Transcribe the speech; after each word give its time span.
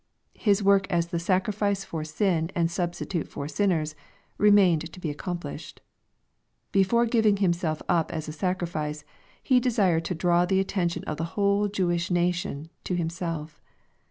His 0.39 0.63
work 0.63 0.87
as 0.89 1.09
the 1.09 1.19
sacrifice 1.19 1.83
for 1.83 2.03
sin 2.03 2.49
and 2.55 2.71
sub 2.71 2.93
stitute 2.93 3.27
for 3.27 3.47
sinners, 3.47 3.93
remained 4.39 4.91
to 4.91 4.99
be 4.99 5.11
accomplished. 5.11 5.79
Before 6.71 7.05
giving 7.05 7.37
Himself 7.37 7.83
up 7.87 8.11
as 8.11 8.27
a 8.27 8.31
sacrifice, 8.33 9.05
He 9.43 9.59
desired 9.59 10.03
to 10.05 10.15
draw 10.15 10.47
the 10.47 10.59
attention 10.59 11.03
of 11.03 11.17
the 11.17 11.25
whole 11.37 11.67
Jewish 11.67 12.09
nation 12.09 12.71
to 12.85 12.95
Himself. 12.95 13.61